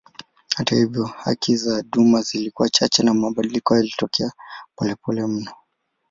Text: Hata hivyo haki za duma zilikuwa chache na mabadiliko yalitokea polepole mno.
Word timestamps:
Hata 0.55 0.75
hivyo 0.75 1.05
haki 1.05 1.55
za 1.57 1.81
duma 1.81 2.21
zilikuwa 2.21 2.69
chache 2.69 3.03
na 3.03 3.13
mabadiliko 3.13 3.75
yalitokea 3.75 4.31
polepole 4.75 5.27
mno. 5.27 5.51